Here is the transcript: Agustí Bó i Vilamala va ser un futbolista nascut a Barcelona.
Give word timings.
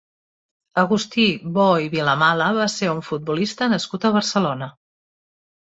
Agustí 0.83 1.25
Bó 1.57 1.65
i 1.83 1.91
Vilamala 1.97 2.49
va 2.57 2.67
ser 2.77 2.91
un 2.95 3.03
futbolista 3.13 3.71
nascut 3.77 4.11
a 4.11 4.15
Barcelona. 4.19 4.75